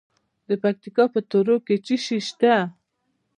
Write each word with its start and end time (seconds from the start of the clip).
د 0.47 0.49
پکتیکا 0.63 1.05
په 1.13 1.19
تروو 1.29 1.57
کې 1.65 1.75
څه 1.85 1.95
شی 2.05 2.19
شته؟ 2.27 2.55